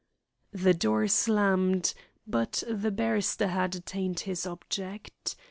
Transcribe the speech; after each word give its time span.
The 0.51 0.73
door 0.73 1.07
slammed; 1.07 1.93
but 2.25 2.63
the 2.67 2.89
barrister 2.89 3.45
had 3.49 3.75
attained 3.75 4.21
his 4.21 4.47
object. 4.47 5.35